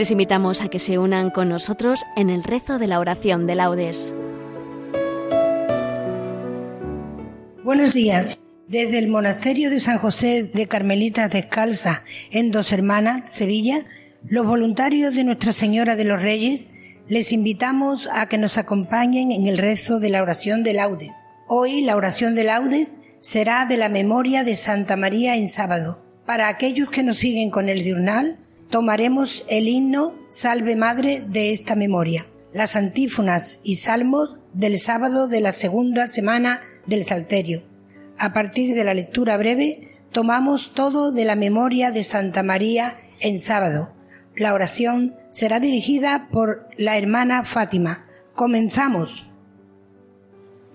Les 0.00 0.10
invitamos 0.10 0.62
a 0.62 0.68
que 0.68 0.78
se 0.78 0.96
unan 0.96 1.28
con 1.28 1.50
nosotros 1.50 2.00
en 2.16 2.30
el 2.30 2.42
rezo 2.42 2.78
de 2.78 2.86
la 2.86 3.00
oración 3.00 3.46
de 3.46 3.54
laudes. 3.54 4.14
Buenos 7.62 7.92
días. 7.92 8.38
Desde 8.66 8.96
el 8.96 9.08
Monasterio 9.08 9.68
de 9.68 9.78
San 9.78 9.98
José 9.98 10.44
de 10.44 10.66
Carmelitas 10.66 11.30
Descalza 11.30 12.02
en 12.30 12.50
Dos 12.50 12.72
Hermanas, 12.72 13.30
Sevilla, 13.30 13.80
los 14.26 14.46
voluntarios 14.46 15.14
de 15.16 15.24
Nuestra 15.24 15.52
Señora 15.52 15.96
de 15.96 16.04
los 16.04 16.22
Reyes 16.22 16.70
les 17.06 17.30
invitamos 17.30 18.08
a 18.10 18.26
que 18.26 18.38
nos 18.38 18.56
acompañen 18.56 19.32
en 19.32 19.44
el 19.44 19.58
rezo 19.58 19.98
de 20.00 20.08
la 20.08 20.22
oración 20.22 20.62
de 20.62 20.72
laudes. 20.72 21.12
Hoy 21.46 21.82
la 21.82 21.94
oración 21.94 22.34
de 22.34 22.44
laudes 22.44 22.92
será 23.20 23.66
de 23.66 23.76
la 23.76 23.90
memoria 23.90 24.44
de 24.44 24.54
Santa 24.54 24.96
María 24.96 25.36
en 25.36 25.50
sábado. 25.50 26.02
Para 26.24 26.48
aquellos 26.48 26.88
que 26.88 27.02
nos 27.02 27.18
siguen 27.18 27.50
con 27.50 27.68
el 27.68 27.84
diurnal, 27.84 28.38
tomaremos 28.70 29.44
el 29.48 29.68
himno 29.68 30.14
Salve 30.28 30.76
Madre 30.76 31.22
de 31.26 31.52
esta 31.52 31.74
memoria, 31.74 32.26
las 32.52 32.76
antífonas 32.76 33.60
y 33.64 33.76
salmos 33.76 34.36
del 34.54 34.78
sábado 34.78 35.28
de 35.28 35.40
la 35.40 35.52
segunda 35.52 36.06
semana 36.06 36.60
del 36.86 37.04
Salterio. 37.04 37.62
A 38.18 38.32
partir 38.32 38.74
de 38.74 38.84
la 38.84 38.94
lectura 38.94 39.36
breve, 39.36 39.98
tomamos 40.12 40.72
todo 40.72 41.12
de 41.12 41.24
la 41.24 41.36
memoria 41.36 41.90
de 41.90 42.04
Santa 42.04 42.42
María 42.42 42.96
en 43.20 43.38
sábado. 43.38 43.92
La 44.36 44.54
oración 44.54 45.16
será 45.30 45.60
dirigida 45.60 46.28
por 46.30 46.68
la 46.76 46.96
hermana 46.96 47.44
Fátima. 47.44 48.06
Comenzamos. 48.34 49.26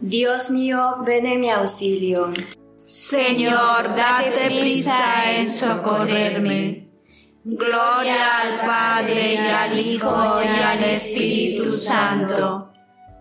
Dios 0.02 0.52
mío, 0.52 0.98
ven 1.06 1.26
en 1.26 1.40
mi 1.40 1.50
auxilio. 1.50 2.34
Señor, 2.78 3.96
date 3.96 4.60
prisa 4.60 5.40
en 5.40 5.50
socorrerme. 5.50 6.85
Gloria 7.48 8.40
al 8.42 8.66
Padre 8.66 9.36
y 9.36 9.38
al 9.38 9.78
Hijo 9.78 10.42
y 10.42 10.64
al 10.64 10.84
Espíritu 10.84 11.74
Santo, 11.74 12.74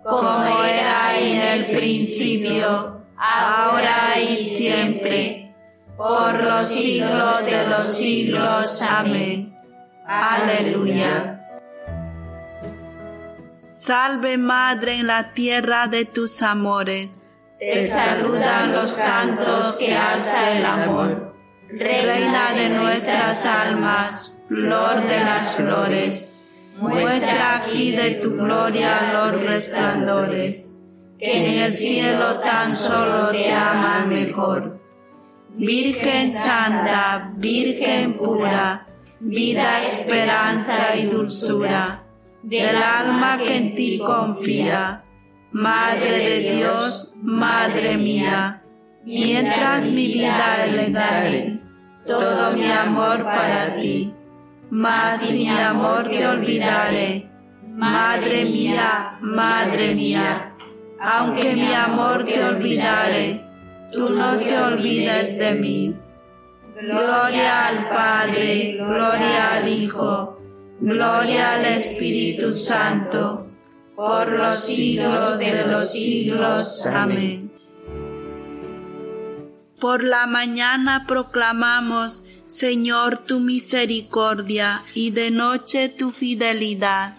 como 0.03 0.65
era 0.65 1.19
en 1.19 1.35
el 1.35 1.77
principio, 1.77 3.03
ahora 3.19 4.19
y 4.19 4.37
siempre, 4.37 5.55
por 5.99 6.43
los 6.43 6.63
siglos 6.69 7.45
de 7.45 7.67
los 7.67 7.85
siglos. 7.85 8.81
Amén. 8.81 9.55
Aleluya. 10.07 11.47
Salve 13.69 14.39
Madre 14.39 15.01
en 15.01 15.07
la 15.07 15.35
tierra 15.35 15.87
de 15.87 16.07
tus 16.07 16.41
amores. 16.41 17.27
Te 17.59 17.87
saludan 17.87 18.73
los 18.73 18.95
cantos 18.95 19.75
que 19.75 19.95
alza 19.95 20.53
el 20.53 20.65
amor 20.65 21.34
Reina 21.77 22.53
de 22.55 22.69
nuestras 22.69 23.45
almas, 23.47 24.39
flor 24.47 25.09
de 25.09 25.19
las 25.19 25.57
flores, 25.57 26.33
muestra 26.79 27.57
aquí 27.57 27.91
de 27.91 28.13
tu 28.13 28.37
gloria 28.37 29.13
los 29.13 29.45
resplandores, 29.45 30.77
que 31.19 31.49
en 31.49 31.59
el 31.65 31.75
cielo 31.75 32.39
tan 32.39 32.71
solo 32.71 33.31
te 33.33 33.53
aman 33.53 34.09
mejor. 34.09 34.81
Virgen 35.57 36.33
Santa, 36.33 37.33
Virgen 37.39 38.19
pura, 38.19 38.87
vida, 39.19 39.83
esperanza 39.83 40.95
y 40.95 41.07
dulzura, 41.07 42.05
del 42.45 42.77
alma 42.77 43.37
que 43.39 43.57
en 43.57 43.75
ti 43.75 43.99
confía, 43.99 45.03
Madre 45.51 46.19
de 46.19 46.41
Dios, 46.53 47.15
Madre 47.21 47.97
mía, 47.97 48.63
mientras 49.05 49.91
mi 49.91 50.07
vida 50.07 50.67
le 50.67 50.91
todo 52.07 52.53
mi 52.53 52.71
amor 52.71 53.25
para 53.25 53.77
ti. 53.77 54.15
Mas 54.71 55.21
si 55.21 55.47
mi 55.47 55.59
amor 55.59 56.09
te 56.09 56.27
olvidare, 56.27 57.31
Madre 57.77 58.45
mía, 58.45 59.19
Madre 59.21 59.95
mía, 59.95 60.55
aunque 61.01 61.55
mi 61.55 61.73
amor 61.75 62.25
te 62.25 62.43
olvidare, 62.45 63.45
tú 63.93 64.11
no 64.11 64.39
te 64.39 64.59
olvides 64.59 65.39
de 65.39 65.55
mí. 65.55 65.97
Gloria 66.81 67.69
al 67.69 67.89
Padre, 67.89 68.77
gloria 68.79 69.55
al 69.55 69.69
Hijo, 69.69 70.41
gloria 70.81 71.55
al 71.55 71.65
Espíritu 71.65 72.53
Santo, 72.53 73.47
por 73.95 74.33
los 74.33 74.61
siglos 74.61 75.39
de 75.39 75.67
los 75.67 75.91
siglos. 75.91 76.87
Amén. 76.87 77.54
Por 79.85 80.03
la 80.03 80.27
mañana 80.27 81.05
proclamamos, 81.07 82.25
Señor, 82.47 83.19
tu 83.19 83.39
misericordia 83.39 84.83
y 84.95 85.11
de 85.11 85.31
noche 85.31 85.91
tu 85.91 86.11
fidelidad. 86.11 87.19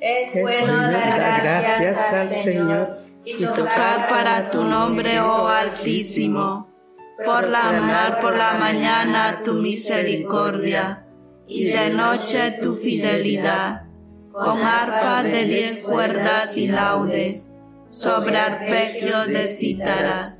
Es, 0.00 0.36
bueno 0.42 0.66
dar 0.66 1.40
gracias, 1.40 2.12
al 2.12 2.26
Señor 2.26 2.98
y 3.24 3.46
tocar 3.46 4.08
para 4.08 4.50
tu 4.50 4.64
nombre, 4.64 5.20
oh 5.20 5.46
Altísimo. 5.46 6.68
Por 7.24 7.46
la, 7.46 8.18
por 8.20 8.36
la 8.36 8.54
mañana 8.54 9.40
tu 9.44 9.54
misericordia 9.54 11.06
y 11.46 11.66
de 11.66 11.90
noche 11.90 12.50
tu 12.60 12.78
fidelidad. 12.78 13.82
Con 14.32 14.60
arpa 14.60 15.22
de 15.22 15.44
diez 15.44 15.84
cuerdas 15.84 16.56
y 16.56 16.66
laudes, 16.66 17.52
sobre 17.86 18.38
arpegios 18.38 19.28
de 19.28 19.46
cítaras 19.46 20.39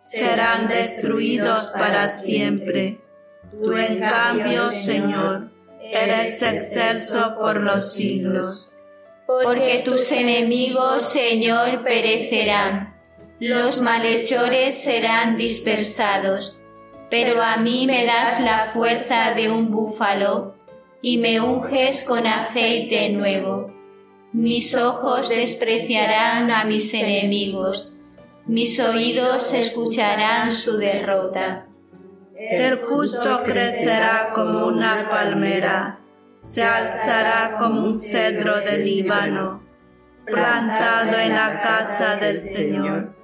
serán 0.00 0.66
destruidos 0.66 1.66
para 1.74 2.08
siempre. 2.08 3.00
Tú 3.50 3.76
en 3.76 4.00
cambio, 4.00 4.70
Señor, 4.70 5.50
eres 5.82 6.40
excelso 6.42 7.36
por 7.38 7.60
los 7.60 7.92
siglos. 7.92 8.72
Porque 9.26 9.82
tus 9.84 10.10
enemigos, 10.10 11.02
Señor, 11.02 11.84
perecerán, 11.84 12.98
los 13.40 13.82
malhechores 13.82 14.82
serán 14.82 15.36
dispersados, 15.36 16.62
pero 17.10 17.42
a 17.42 17.58
mí 17.58 17.86
me 17.86 18.06
das 18.06 18.40
la 18.40 18.70
fuerza 18.72 19.34
de 19.34 19.50
un 19.50 19.70
búfalo 19.70 20.56
y 21.02 21.18
me 21.18 21.40
unges 21.40 22.04
con 22.04 22.26
aceite 22.26 23.10
nuevo. 23.10 23.70
Mis 24.32 24.74
ojos 24.74 25.28
despreciarán 25.28 26.50
a 26.50 26.64
mis 26.64 26.94
enemigos 26.94 27.99
mis 28.46 28.80
oídos 28.80 29.52
escucharán 29.52 30.50
su 30.52 30.76
derrota. 30.78 31.66
El 32.36 32.78
justo 32.80 33.42
crecerá 33.44 34.32
como 34.34 34.66
una 34.66 35.08
palmera, 35.10 36.00
se 36.40 36.64
alzará 36.64 37.58
como 37.58 37.82
un 37.82 37.98
cedro 37.98 38.60
del 38.62 38.84
Líbano, 38.84 39.62
plantado 40.24 41.18
en 41.18 41.34
la 41.34 41.58
casa 41.58 42.16
del 42.16 42.36
Señor. 42.36 43.14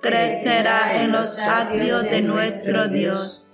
Crecerá 0.00 1.02
en 1.02 1.12
los 1.12 1.38
atrios 1.38 2.04
de 2.04 2.22
nuestro 2.22 2.88
Dios. 2.88 3.48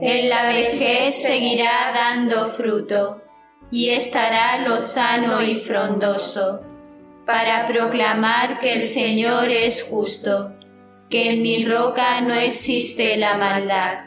En 0.00 0.28
la 0.28 0.48
vejez 0.48 1.22
seguirá 1.22 1.92
dando 1.94 2.52
fruto 2.52 3.22
y 3.70 3.90
estará 3.90 4.58
lozano 4.66 5.42
y 5.42 5.60
frondoso 5.60 6.67
para 7.28 7.68
proclamar 7.68 8.58
que 8.58 8.72
el 8.72 8.82
Señor 8.82 9.50
es 9.50 9.82
justo 9.82 10.54
que 11.10 11.32
en 11.32 11.42
mi 11.42 11.62
roca 11.62 12.22
no 12.22 12.32
existe 12.32 13.18
la 13.18 13.36
maldad. 13.36 14.06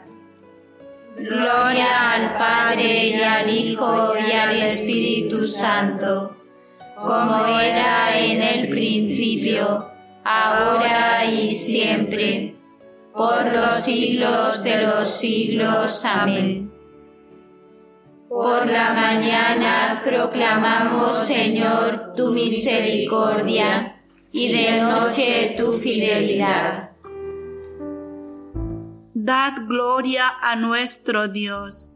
Gloria 1.16 2.14
al 2.14 2.36
Padre 2.36 3.06
y 3.06 3.22
al 3.22 3.48
Hijo 3.48 4.14
y 4.16 4.32
al 4.32 4.56
Espíritu 4.56 5.38
Santo, 5.38 6.36
como 6.96 7.60
era 7.60 8.18
en 8.18 8.42
el 8.42 8.68
principio, 8.68 9.88
ahora 10.24 11.24
y 11.24 11.54
siempre, 11.54 12.56
por 13.14 13.52
los 13.52 13.84
siglos 13.84 14.64
de 14.64 14.84
los 14.84 15.08
siglos. 15.08 16.04
Amén. 16.04 16.71
Por 18.32 18.66
la 18.66 18.94
mañana 18.94 20.00
proclamamos, 20.02 21.14
Señor, 21.26 22.14
tu 22.16 22.32
misericordia 22.32 24.00
y 24.32 24.50
de 24.50 24.80
noche 24.80 25.54
tu 25.58 25.74
fidelidad 25.74 26.92
Dad 29.12 29.52
gloria 29.68 30.32
a 30.40 30.56
nuestro 30.56 31.28
Dios. 31.28 31.92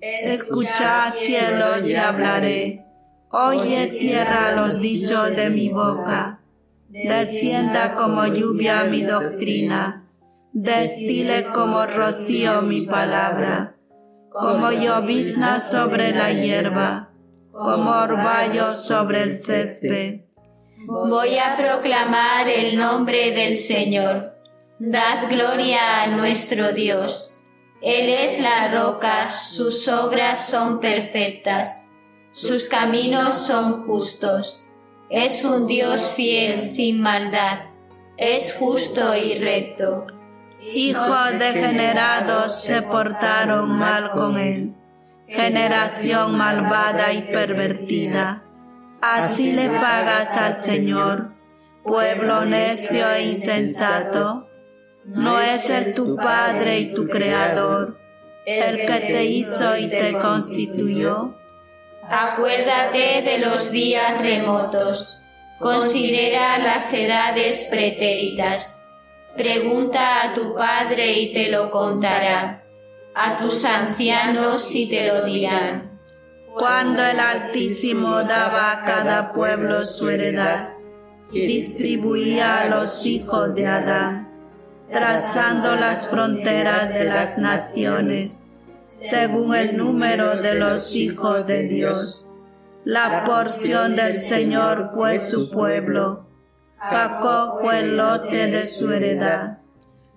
Escuchad 0.00 1.12
cielos 1.12 1.86
y 1.86 1.96
hablaré. 1.96 2.86
Oye 3.30 3.98
tierra 4.00 4.52
los 4.52 4.80
dichos 4.80 5.36
de 5.36 5.50
mi 5.50 5.68
boca. 5.68 6.40
Descienda 6.88 7.94
como 7.94 8.26
lluvia 8.26 8.84
mi 8.84 9.02
doctrina. 9.02 10.08
Destile 10.54 11.44
como 11.54 11.84
rocío 11.84 12.62
mi 12.62 12.86
palabra. 12.86 13.74
Como 14.34 14.70
llovizna 14.72 15.60
sobre 15.60 16.12
la 16.12 16.32
hierba. 16.32 17.10
Como 17.52 17.90
orvallo 17.90 18.72
sobre 18.72 19.22
el 19.22 19.38
césped. 19.38 20.22
Voy 20.86 21.38
a 21.38 21.56
proclamar 21.56 22.48
el 22.48 22.76
nombre 22.76 23.30
del 23.30 23.56
Señor. 23.56 24.34
Dad 24.78 25.30
gloria 25.30 26.02
a 26.02 26.06
nuestro 26.08 26.72
Dios. 26.72 27.36
Él 27.80 28.10
es 28.10 28.40
la 28.40 28.68
roca, 28.72 29.30
sus 29.30 29.88
obras 29.88 30.48
son 30.48 30.80
perfectas 30.80 31.84
sus 32.34 32.66
caminos 32.66 33.46
son 33.46 33.86
justos. 33.86 34.66
Es 35.08 35.44
un 35.44 35.68
Dios 35.68 36.10
fiel 36.16 36.58
sin 36.58 37.00
maldad, 37.00 37.60
es 38.16 38.54
justo 38.54 39.14
y 39.14 39.38
recto. 39.38 40.06
Hijos 40.72 41.38
degenerados 41.38 42.62
se 42.62 42.82
portaron 42.82 43.70
mal 43.70 44.10
con 44.10 44.38
él, 44.38 44.74
generación 45.26 46.36
malvada 46.36 47.12
y 47.12 47.22
pervertida. 47.22 48.42
Así 49.02 49.52
le 49.52 49.68
pagas 49.68 50.36
al 50.36 50.54
Señor, 50.54 51.32
pueblo 51.82 52.44
necio 52.44 53.10
e 53.10 53.24
insensato. 53.24 54.48
No 55.04 55.38
es 55.38 55.68
el 55.68 55.92
tu 55.92 56.16
Padre 56.16 56.78
y 56.78 56.94
tu 56.94 57.08
Creador, 57.08 57.98
el 58.46 58.86
que 58.86 59.00
te 59.00 59.24
hizo 59.24 59.76
y 59.76 59.88
te 59.88 60.12
constituyó 60.18 61.34
Acuérdate 62.08 63.22
de 63.22 63.38
los 63.38 63.70
días 63.70 64.22
remotos. 64.22 65.20
Considera 65.58 66.58
las 66.58 66.92
edades 66.92 67.66
pretéritas. 67.70 68.83
Pregunta 69.36 70.22
a 70.22 70.34
tu 70.34 70.54
padre 70.54 71.12
y 71.12 71.32
te 71.32 71.50
lo 71.50 71.70
contará. 71.70 72.64
A 73.14 73.38
tus 73.38 73.64
ancianos 73.64 74.74
y 74.74 74.88
te 74.88 75.08
lo 75.08 75.24
dirán. 75.24 76.00
Cuando 76.52 77.02
el 77.04 77.18
Altísimo 77.18 78.22
daba 78.22 78.72
a 78.72 78.84
cada 78.84 79.32
pueblo 79.32 79.82
su 79.82 80.08
heredad, 80.08 80.70
distribuía 81.32 82.60
a 82.60 82.68
los 82.68 83.04
hijos 83.06 83.54
de 83.54 83.66
Adán, 83.66 84.28
trazando 84.90 85.74
las 85.74 86.08
fronteras 86.08 86.94
de 86.94 87.04
las 87.04 87.38
naciones 87.38 88.38
según 88.88 89.54
el 89.54 89.76
número 89.76 90.36
de 90.36 90.54
los 90.54 90.94
hijos 90.94 91.46
de 91.46 91.64
Dios. 91.64 92.24
La 92.84 93.24
porción 93.24 93.96
del 93.96 94.16
Señor 94.16 94.92
fue 94.94 95.18
su 95.18 95.50
pueblo. 95.50 96.23
Jacob 96.90 97.60
fue 97.62 97.80
el 97.80 97.96
lote 97.96 98.48
de 98.48 98.66
su 98.66 98.92
heredad. 98.92 99.58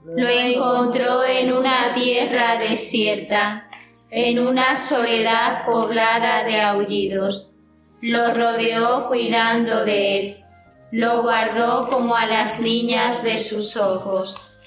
Lo 0.05 0.27
encontró 0.27 1.23
en 1.23 1.53
una 1.53 1.93
tierra 1.93 2.57
desierta, 2.57 3.67
en 4.09 4.45
una 4.45 4.75
soledad 4.75 5.65
poblada 5.65 6.43
de 6.43 6.61
aullidos. 6.61 7.53
Lo 8.01 8.33
rodeó 8.33 9.07
cuidando 9.07 9.85
de 9.85 10.19
él. 10.19 10.45
Lo 10.91 11.23
guardó 11.23 11.89
como 11.89 12.15
a 12.15 12.25
las 12.25 12.59
niñas 12.59 13.23
de 13.23 13.37
sus 13.37 13.77
ojos. 13.77 14.57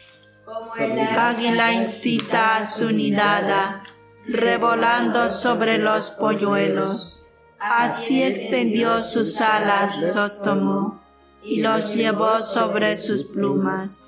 Como 0.44 0.75
el 0.76 0.99
águila 0.99 1.73
incita 1.73 2.56
a 2.56 2.67
su 2.67 2.91
nidada 2.93 3.85
revolando 4.26 5.29
sobre 5.29 5.79
los 5.79 6.11
polluelos. 6.12 7.23
Así 7.58 8.23
extendió 8.23 9.00
sus 9.00 9.41
alas, 9.41 9.99
los 10.14 10.43
tomó 10.43 11.00
y 11.43 11.61
los 11.61 11.95
llevó 11.95 12.39
sobre 12.39 12.97
sus 12.97 13.25
plumas. 13.25 14.05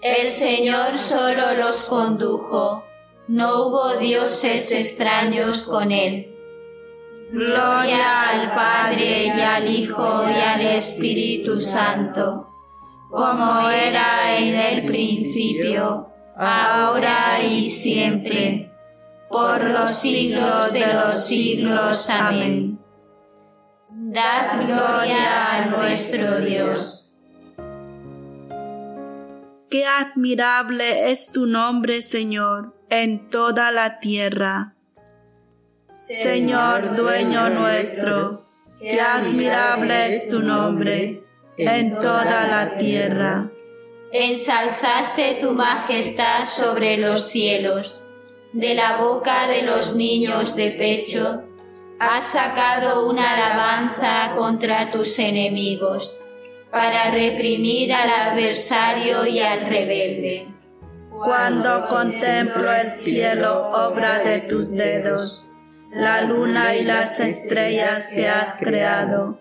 El 0.00 0.30
Señor 0.30 0.98
solo 0.98 1.54
los 1.54 1.84
condujo, 1.84 2.84
no 3.28 3.66
hubo 3.66 3.94
dioses 3.94 4.70
extraños 4.72 5.62
con 5.62 5.92
él. 5.92 6.30
Gloria 7.32 8.28
al 8.30 8.52
Padre 8.52 9.26
y 9.26 9.40
al 9.40 9.68
Hijo 9.68 10.24
y 10.28 10.40
al 10.40 10.60
Espíritu 10.60 11.56
Santo, 11.56 12.48
como 13.10 13.68
era 13.70 14.38
en 14.38 14.54
el 14.54 14.84
principio, 14.84 16.08
ahora 16.36 17.42
y 17.42 17.70
siempre 17.70 18.70
por 19.34 19.64
los 19.68 19.90
siglos 19.90 20.72
de 20.72 20.94
los 20.94 21.24
siglos. 21.24 22.08
Amén. 22.08 22.78
Dad 24.14 24.64
gloria 24.64 25.54
a 25.54 25.66
nuestro 25.66 26.38
Dios. 26.38 27.12
Qué 29.68 29.84
admirable 29.84 31.10
es 31.10 31.32
tu 31.32 31.46
nombre, 31.46 32.00
Señor, 32.00 32.76
en 32.90 33.28
toda 33.28 33.72
la 33.72 33.98
tierra. 33.98 34.76
Señor, 35.90 36.94
dueño 36.94 37.50
nuestro, 37.50 38.46
qué 38.78 39.00
admirable 39.00 40.14
es 40.14 40.28
tu 40.28 40.38
nombre 40.42 41.24
en 41.58 41.96
toda 41.96 42.46
la 42.46 42.76
tierra. 42.76 43.50
Ensalzaste 44.12 45.38
tu 45.40 45.54
majestad 45.54 46.46
sobre 46.46 46.98
los 46.98 47.28
cielos 47.30 48.06
de 48.52 48.74
la 48.74 48.98
boca 48.98 49.48
de 49.48 49.62
los 49.62 49.96
niños 49.96 50.54
de 50.54 50.70
pecho, 50.70 51.42
has 51.98 52.24
sacado 52.24 53.08
una 53.08 53.34
alabanza 53.34 54.32
contra 54.36 54.90
tus 54.90 55.18
enemigos, 55.18 56.18
para 56.70 57.10
reprimir 57.10 57.92
al 57.92 58.08
adversario 58.08 59.26
y 59.26 59.38
al 59.40 59.66
rebelde. 59.66 60.48
Cuando 61.10 61.86
contemplo 61.86 62.72
el 62.72 62.90
cielo, 62.90 63.70
obra 63.70 64.18
de 64.18 64.40
tus 64.40 64.72
dedos, 64.72 65.46
la 65.92 66.22
luna 66.22 66.74
y 66.74 66.84
las 66.84 67.20
estrellas 67.20 68.08
que 68.08 68.28
has 68.28 68.58
creado, 68.58 69.40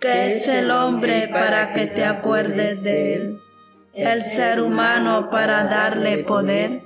que 0.00 0.32
es 0.32 0.48
el 0.48 0.70
hombre 0.72 1.28
para 1.28 1.72
que 1.72 1.86
te 1.86 2.04
acuerdes 2.04 2.82
de 2.82 3.14
él, 3.14 3.40
el 3.94 4.22
ser 4.24 4.60
humano 4.60 5.30
para 5.30 5.64
darle 5.64 6.18
poder 6.24 6.82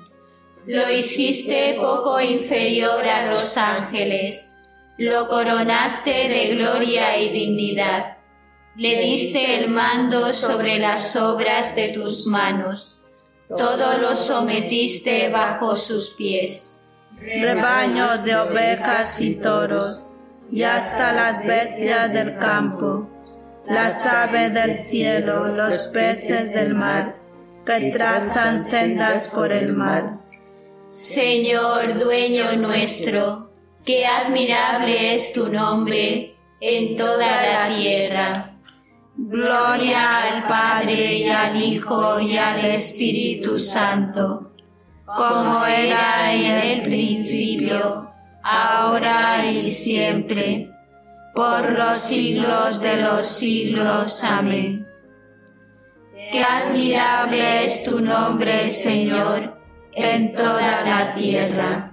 lo 0.68 0.90
hiciste 0.92 1.76
poco 1.80 2.20
inferior 2.20 3.02
a 3.08 3.32
los 3.32 3.56
ángeles, 3.56 4.47
lo 4.98 5.28
coronaste 5.28 6.28
de 6.28 6.56
gloria 6.56 7.16
y 7.18 7.28
dignidad, 7.30 8.16
le 8.74 9.00
diste 9.00 9.58
el 9.58 9.70
mando 9.70 10.34
sobre 10.34 10.78
las 10.80 11.14
obras 11.14 11.76
de 11.76 11.90
tus 11.90 12.26
manos, 12.26 13.00
todo 13.48 13.96
lo 13.98 14.16
sometiste 14.16 15.28
bajo 15.28 15.76
sus 15.76 16.10
pies. 16.10 16.80
Rebaños 17.20 18.24
de 18.24 18.36
ovejas 18.36 19.20
y 19.20 19.36
toros, 19.36 20.08
y 20.50 20.64
hasta 20.64 21.12
las 21.12 21.46
bestias 21.46 22.12
del 22.12 22.36
campo, 22.38 23.08
las 23.66 24.04
aves 24.04 24.52
del 24.52 24.78
cielo, 24.88 25.46
los 25.46 25.88
peces 25.88 26.52
del 26.52 26.74
mar, 26.74 27.16
que 27.64 27.92
trazan 27.92 28.64
sendas 28.64 29.28
por 29.28 29.52
el 29.52 29.74
mar. 29.74 30.18
Señor 30.88 31.98
dueño 31.98 32.56
nuestro, 32.56 33.47
qué 33.88 34.04
admirable 34.04 35.14
es 35.14 35.32
tu 35.32 35.48
nombre 35.48 36.36
en 36.60 36.94
toda 36.94 37.42
la 37.42 37.74
tierra. 37.74 38.50
Gloria 39.16 40.24
al 40.24 40.42
Padre 40.46 41.14
y 41.14 41.28
al 41.30 41.56
Hijo 41.56 42.20
y 42.20 42.36
al 42.36 42.66
Espíritu 42.66 43.58
Santo, 43.58 44.52
como 45.06 45.64
era 45.64 46.34
en 46.34 46.44
el 46.44 46.82
principio, 46.82 48.12
ahora 48.42 49.50
y 49.50 49.70
siempre, 49.70 50.70
por 51.34 51.72
los 51.72 51.98
siglos 51.98 52.80
de 52.80 53.00
los 53.00 53.26
siglos. 53.26 54.22
Amén. 54.22 54.86
Qué 56.30 56.44
admirable 56.44 57.64
es 57.64 57.84
tu 57.84 58.00
nombre, 58.00 58.68
Señor 58.68 59.56
en 59.94 60.32
toda 60.32 60.82
la 60.84 61.14
tierra. 61.14 61.92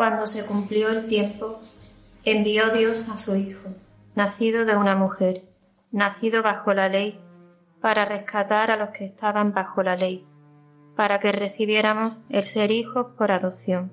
Cuando 0.00 0.26
se 0.26 0.46
cumplió 0.46 0.88
el 0.88 1.08
tiempo, 1.08 1.60
envió 2.24 2.70
Dios 2.70 3.06
a 3.10 3.18
su 3.18 3.36
Hijo, 3.36 3.68
nacido 4.14 4.64
de 4.64 4.74
una 4.74 4.96
mujer, 4.96 5.44
nacido 5.92 6.42
bajo 6.42 6.72
la 6.72 6.88
ley, 6.88 7.20
para 7.82 8.06
rescatar 8.06 8.70
a 8.70 8.78
los 8.78 8.88
que 8.96 9.04
estaban 9.04 9.52
bajo 9.52 9.82
la 9.82 9.96
ley, 9.96 10.26
para 10.96 11.20
que 11.20 11.32
recibiéramos 11.32 12.16
el 12.30 12.44
ser 12.44 12.70
hijos 12.70 13.08
por 13.18 13.30
adopción. 13.30 13.92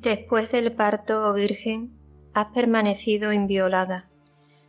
Después 0.00 0.52
del 0.52 0.72
parto, 0.72 1.30
oh 1.30 1.32
Virgen, 1.32 1.98
has 2.34 2.48
permanecido 2.48 3.32
inviolada 3.32 4.10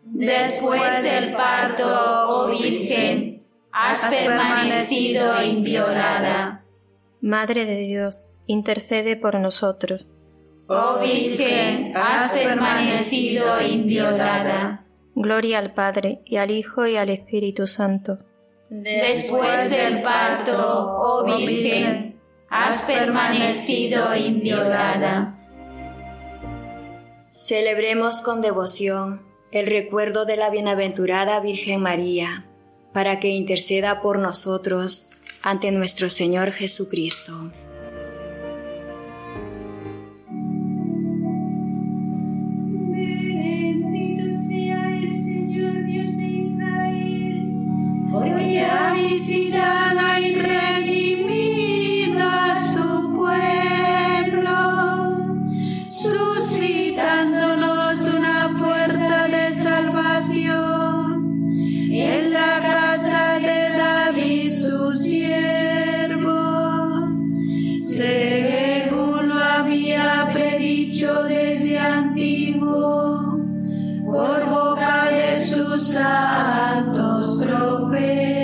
Después 0.06 1.04
del 1.04 1.34
parto, 1.34 1.86
oh 1.86 2.48
Virgen, 2.48 3.44
has 3.74 4.00
permanecido 4.00 5.44
inviolada. 5.44 6.53
Madre 7.24 7.66
de 7.66 7.78
Dios, 7.78 8.26
intercede 8.48 9.16
por 9.16 9.40
nosotros. 9.40 10.06
Oh 10.68 11.00
Virgen, 11.00 11.96
has 11.96 12.34
permanecido 12.34 13.46
inviolada. 13.66 14.86
Gloria 15.16 15.60
al 15.60 15.74
Padre, 15.74 16.22
y 16.26 16.36
al 16.36 16.52
Hijo, 16.52 16.86
y 16.86 16.98
al 16.98 17.08
Espíritu 17.10 17.66
Santo. 17.66 18.20
Después 18.70 19.70
del 19.70 20.02
parto, 20.02 20.98
oh 21.00 21.24
Virgen, 21.24 22.20
has 22.50 22.82
permanecido 22.82 24.14
inviolada. 24.18 25.38
Celebremos 27.32 28.20
con 28.20 28.42
devoción 28.42 29.22
el 29.54 29.68
recuerdo 29.68 30.26
de 30.26 30.36
la 30.36 30.50
bienaventurada 30.50 31.40
Virgen 31.40 31.80
María, 31.80 32.50
para 32.92 33.22
que 33.22 33.30
interceda 33.30 34.02
por 34.02 34.20
nosotros 34.20 35.13
ante 35.44 35.72
nuestro 35.72 36.10
Señor 36.10 36.52
Jesucristo. 36.52 37.52
Predicho 71.04 71.24
desde 71.24 71.78
antiguo 71.78 73.38
por 74.06 74.46
boca 74.50 75.10
de 75.10 75.46
sus 75.46 75.84
santos 75.84 77.44
profetas. 77.44 78.43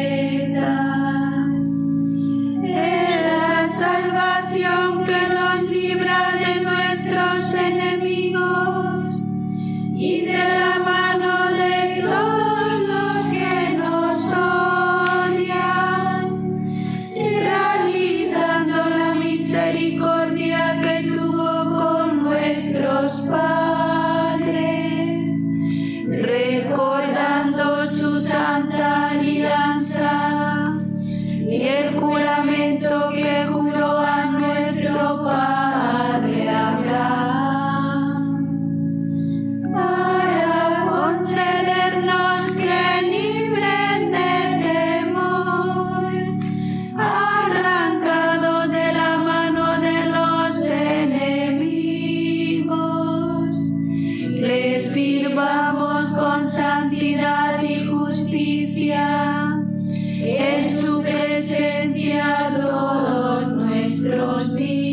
En 60.21 60.69
su 60.69 61.01
presencia 61.01 62.51
todos 62.53 63.53
nuestros 63.53 64.55
días. 64.55 64.88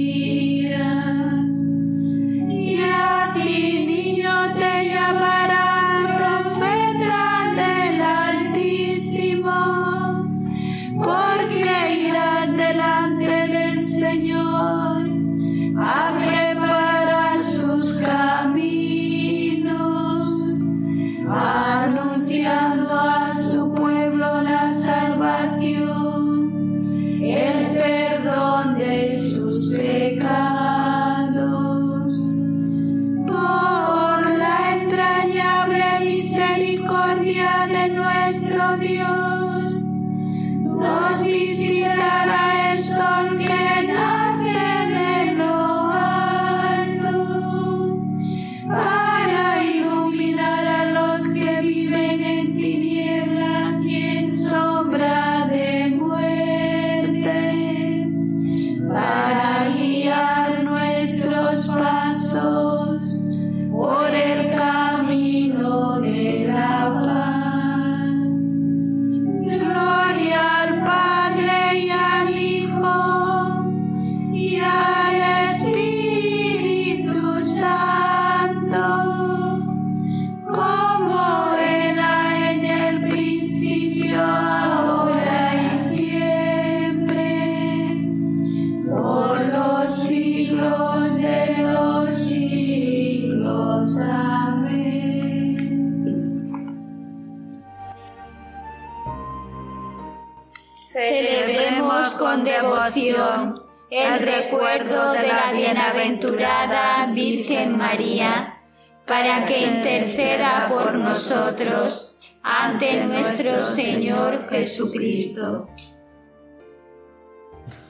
Celebremos 100.97 102.15
con 102.15 102.43
devoción 102.43 103.63
el 103.91 104.19
recuerdo 104.19 105.13
de 105.13 105.27
la 105.27 105.53
bienaventurada 105.53 107.05
Virgen 107.13 107.77
María, 107.77 108.63
para 109.07 109.45
que 109.45 109.59
interceda 109.59 110.71
por 110.71 110.95
nosotros 110.95 112.19
ante 112.43 113.05
nuestro 113.05 113.67
Señor 113.67 114.49
Jesucristo. 114.49 115.69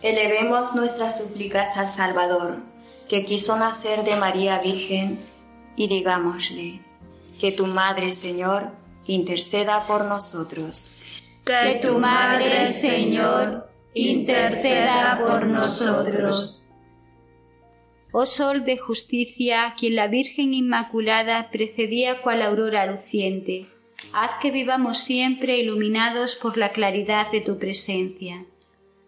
Elevemos 0.02 0.74
nuestras 0.74 1.18
súplicas 1.18 1.76
al 1.76 1.88
Salvador, 1.88 2.58
que 3.08 3.24
quiso 3.24 3.56
nacer 3.56 4.02
de 4.02 4.16
María 4.16 4.58
Virgen, 4.58 5.20
y 5.76 5.86
digámosle, 5.86 6.82
que 7.38 7.52
tu 7.52 7.68
Madre, 7.68 8.12
Señor, 8.12 8.72
interceda 9.06 9.86
por 9.86 10.06
nosotros. 10.06 10.96
Que 11.46 11.78
tu 11.80 12.00
Madre, 12.00 12.66
Señor, 12.66 13.68
interceda 13.94 15.16
por 15.24 15.46
nosotros. 15.46 16.66
Oh 18.10 18.26
Sol 18.26 18.64
de 18.64 18.76
justicia, 18.76 19.74
quien 19.78 19.94
la 19.94 20.08
Virgen 20.08 20.54
Inmaculada 20.54 21.50
precedía 21.52 22.20
cual 22.20 22.42
aurora 22.42 22.86
luciente, 22.86 23.68
haz 24.12 24.40
que 24.42 24.50
vivamos 24.50 24.98
siempre 24.98 25.58
iluminados 25.58 26.34
por 26.34 26.56
la 26.56 26.70
claridad 26.72 27.30
de 27.30 27.42
tu 27.42 27.58
presencia. 27.58 28.44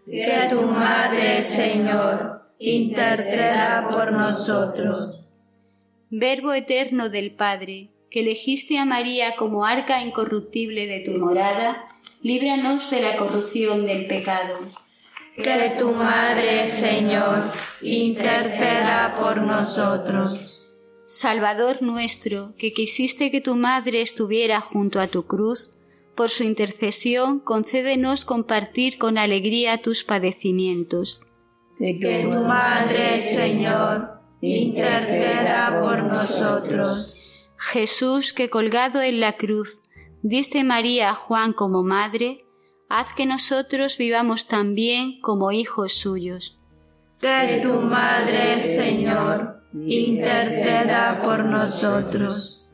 Que 0.07 0.47
tu 0.49 0.63
Madre, 0.63 1.43
Señor, 1.43 2.43
interceda 2.61 3.89
por 3.91 4.13
nosotros. 4.13 5.25
Verbo 6.11 6.53
eterno 6.53 7.09
del 7.09 7.33
Padre, 7.33 7.89
que 8.13 8.21
elegiste 8.21 8.79
a 8.79 8.85
María 8.85 9.35
como 9.35 9.65
arca 9.65 10.01
incorruptible 10.03 10.87
de 10.87 11.01
tu 11.01 11.19
morada, 11.19 11.88
líbranos 12.23 12.91
de 12.91 13.03
la 13.03 13.17
corrupción 13.17 13.87
del 13.87 14.07
pecado. 14.07 14.59
que 15.37 15.73
tu 15.79 15.93
Madre, 15.93 16.67
Señor, 16.67 17.45
interceda 17.81 19.17
por 19.21 19.39
nosotros. 19.39 20.67
Salvador 21.07 21.81
nuestro, 21.81 22.55
que 22.59 22.73
quisiste 22.73 23.31
que 23.31 23.41
tu 23.41 23.55
Madre 23.55 24.03
estuviera 24.03 24.61
junto 24.61 25.01
a 25.01 25.07
tu 25.07 25.27
cruz, 25.27 25.75
por 26.15 26.29
su 26.31 26.43
intercesión 26.43 27.39
concédenos 27.39 28.25
compartir 28.25 28.99
con 28.99 29.17
alegría 29.17 29.81
tus 29.81 30.03
padecimientos. 30.03 31.23
Que 31.79 32.29
tu 32.31 32.31
Madre, 32.31 33.21
Señor, 33.21 34.21
interceda 34.41 35.79
por 35.81 36.03
nosotros. 36.03 37.15
Jesús, 37.57 38.33
que 38.33 38.51
colgado 38.51 39.01
en 39.01 39.21
la 39.21 39.37
cruz, 39.37 39.79
diste 40.23 40.65
María 40.65 41.11
a 41.11 41.15
Juan 41.15 41.53
como 41.53 41.83
madre, 41.83 42.45
haz 42.89 43.15
que 43.15 43.27
nosotros 43.27 43.99
vivamos 43.99 44.47
también 44.47 45.21
como 45.21 45.53
hijos 45.53 45.93
suyos. 45.93 46.59
Que 47.21 47.61
tu 47.63 47.81
Madre, 47.81 48.61
Señor, 48.61 49.63
interceda 49.75 51.21
por 51.23 51.45
nosotros. 51.45 52.69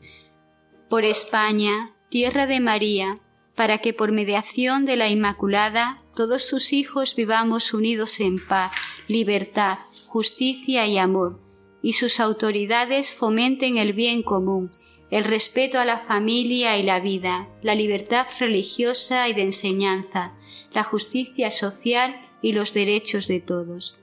Por 0.89 1.03
España, 1.03 1.91
tierra 2.09 2.45
de 2.45 2.59
María, 2.59 3.15
para 3.55 3.79
que 3.79 3.93
por 3.93 4.11
mediación 4.11 4.85
de 4.85 4.97
la 4.97 5.09
Inmaculada 5.09 6.03
todos 6.15 6.43
sus 6.43 6.73
hijos 6.73 7.15
vivamos 7.15 7.73
unidos 7.73 8.19
en 8.19 8.45
paz, 8.45 8.71
libertad, 9.07 9.79
justicia 10.07 10.85
y 10.85 10.97
amor, 10.97 11.41
y 11.81 11.93
sus 11.93 12.19
autoridades 12.19 13.13
fomenten 13.13 13.77
el 13.77 13.93
bien 13.93 14.21
común 14.23 14.69
el 15.11 15.23
respeto 15.23 15.79
a 15.79 15.85
la 15.85 15.99
familia 15.99 16.77
y 16.77 16.83
la 16.83 16.99
vida, 16.99 17.47
la 17.61 17.75
libertad 17.75 18.25
religiosa 18.39 19.27
y 19.27 19.33
de 19.33 19.43
enseñanza, 19.43 20.33
la 20.71 20.83
justicia 20.83 21.51
social 21.51 22.15
y 22.41 22.53
los 22.53 22.73
derechos 22.73 23.27
de 23.27 23.39
todos. 23.39 23.99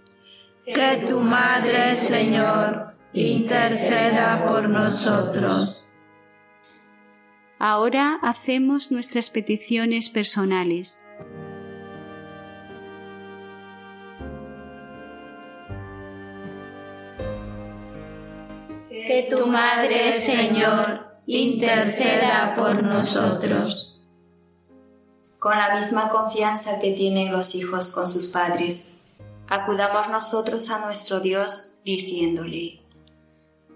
Que 0.64 1.04
tu 1.08 1.20
Madre, 1.20 1.94
Señor, 1.94 2.94
interceda 3.12 4.46
por 4.46 4.68
nosotros. 4.68 5.88
Ahora 7.58 8.18
hacemos 8.22 8.90
nuestras 8.90 9.30
peticiones 9.30 10.08
personales. 10.10 11.00
Que 19.06 19.28
tu 19.30 19.46
Madre, 19.46 20.12
Señor, 20.12 21.16
interceda 21.26 22.54
por 22.56 22.82
nosotros. 22.82 24.00
Con 25.38 25.56
la 25.56 25.74
misma 25.74 26.08
confianza 26.08 26.80
que 26.80 26.92
tienen 26.92 27.32
los 27.32 27.54
hijos 27.54 27.90
con 27.90 28.06
sus 28.06 28.28
padres, 28.28 29.02
acudamos 29.48 30.08
nosotros 30.08 30.70
a 30.70 30.80
nuestro 30.80 31.20
Dios 31.20 31.80
diciéndole, 31.84 32.80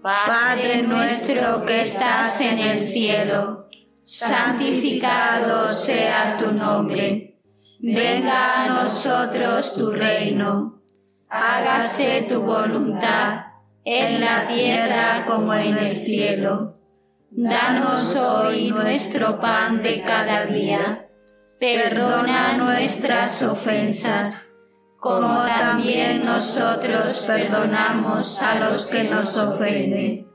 Padre 0.01 0.83
nuestro 0.83 1.65
que 1.65 1.81
estás 1.81 2.39
en 2.39 2.59
el 2.59 2.87
cielo, 2.87 3.67
santificado 4.03 5.67
sea 5.67 6.37
tu 6.39 6.53
nombre, 6.53 7.41
venga 7.79 8.63
a 8.63 8.83
nosotros 8.83 9.73
tu 9.75 9.91
reino, 9.91 10.79
hágase 11.27 12.21
tu 12.29 12.41
voluntad 12.41 13.46
en 13.89 14.19
la 14.19 14.45
tierra 14.45 15.23
como 15.25 15.53
en 15.53 15.77
el 15.77 15.95
cielo. 15.95 16.75
Danos 17.31 18.17
hoy 18.17 18.69
nuestro 18.69 19.39
pan 19.39 19.81
de 19.81 20.01
cada 20.01 20.45
día. 20.45 21.07
Perdona 21.57 22.57
nuestras 22.57 23.41
ofensas, 23.43 24.49
como 24.99 25.41
también 25.45 26.25
nosotros 26.25 27.23
perdonamos 27.25 28.41
a 28.41 28.55
los 28.55 28.87
que 28.87 29.05
nos 29.05 29.37
ofenden. 29.37 30.27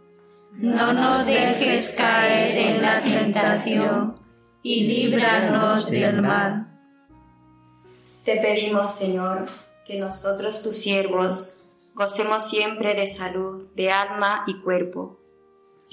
No 0.52 0.94
nos 0.94 1.26
dejes 1.26 1.94
caer 1.94 2.56
en 2.56 2.82
la 2.82 3.02
tentación 3.02 4.14
y 4.62 4.84
líbranos 4.86 5.90
del 5.90 6.22
mal. 6.22 6.68
Te 8.24 8.36
pedimos, 8.36 8.94
Señor, 8.94 9.46
que 9.84 9.98
nosotros 9.98 10.62
tus 10.62 10.78
siervos 10.78 11.61
gocemos 11.94 12.48
siempre 12.48 12.94
de 12.94 13.06
salud 13.06 13.66
de 13.74 13.90
alma 13.90 14.44
y 14.46 14.60
cuerpo. 14.60 15.18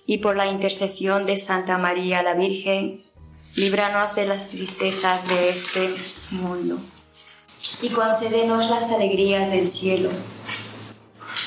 Y 0.05 0.19
por 0.19 0.35
la 0.35 0.47
intercesión 0.47 1.25
de 1.25 1.37
Santa 1.37 1.77
María 1.77 2.23
la 2.23 2.33
Virgen, 2.33 3.03
líbranos 3.55 4.15
de 4.15 4.25
las 4.25 4.49
tristezas 4.49 5.27
de 5.27 5.49
este 5.49 5.93
mundo. 6.31 6.77
Y 7.81 7.89
concédenos 7.89 8.69
las 8.69 8.91
alegrías 8.91 9.51
del 9.51 9.67
cielo. 9.67 10.09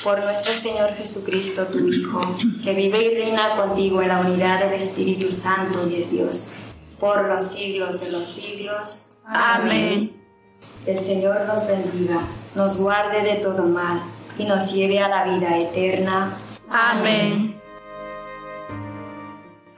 Por 0.04 0.22
nuestro 0.22 0.52
Señor 0.54 0.94
Jesucristo, 0.94 1.66
tu 1.66 1.88
Hijo, 1.88 2.36
que 2.62 2.74
vive 2.74 3.02
y 3.02 3.14
reina 3.14 3.56
contigo 3.56 4.02
en 4.02 4.08
la 4.08 4.20
unidad 4.20 4.64
del 4.64 4.80
Espíritu 4.80 5.30
Santo 5.30 5.88
y 5.88 5.96
es 5.96 6.10
Dios, 6.10 6.54
por 6.98 7.28
los 7.28 7.44
siglos 7.44 8.00
de 8.00 8.12
los 8.12 8.26
siglos. 8.26 9.18
Amén. 9.24 10.20
El 10.86 10.98
Señor 10.98 11.46
nos 11.46 11.68
bendiga, 11.68 12.20
nos 12.54 12.78
guarde 12.78 13.22
de 13.22 13.36
todo 13.36 13.62
mal 13.64 14.02
y 14.38 14.44
nos 14.44 14.74
lleve 14.74 14.98
a 15.00 15.08
la 15.08 15.24
vida 15.24 15.58
eterna. 15.58 16.36
Amén. 16.68 17.56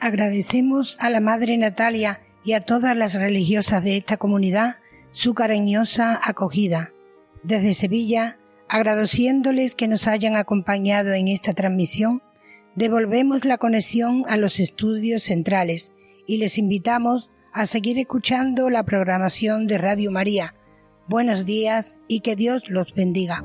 Agradecemos 0.01 0.97
a 1.01 1.11
la 1.11 1.21
Madre 1.21 1.57
Natalia 1.57 2.21
y 2.45 2.53
a 2.53 2.61
todas 2.61 2.97
las 2.97 3.15
religiosas 3.15 3.83
de 3.83 3.97
esta 3.97 4.17
comunidad 4.17 4.77
su 5.13 5.35
cariñosa 5.35 6.21
acogida. 6.23 6.93
Desde 7.43 7.73
Sevilla, 7.73 8.39
agradeciéndoles 8.69 9.75
que 9.75 9.89
nos 9.89 10.07
hayan 10.09 10.37
acompañado 10.37 11.15
en 11.15 11.29
esta 11.29 11.55
transmisión, 11.55 12.23
devolvemos 12.75 13.45
la 13.45 13.59
conexión 13.59 14.25
a 14.29 14.37
los 14.37 14.61
estudios 14.61 15.23
centrales 15.23 15.93
y 16.27 16.39
les 16.39 16.59
invitamos 16.59 17.31
a 17.53 17.67
seguir 17.67 17.99
escuchando 17.99 18.69
la 18.69 18.83
programación 18.83 19.67
de 19.67 19.79
Radio 19.79 20.11
María. 20.11 20.55
Buenos 21.07 21.45
días 21.45 21.99
y 22.09 22.21
que 22.21 22.35
Dios 22.35 22.65
los 22.69 22.93
bendiga. 22.95 23.45